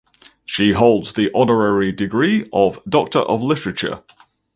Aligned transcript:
She 0.45 0.71
holds 0.71 1.13
the 1.13 1.29
honorary 1.31 1.91
degree 1.91 2.49
of 2.51 2.83
Doctor 2.89 3.19
of 3.19 3.43
Literature. 3.43 4.01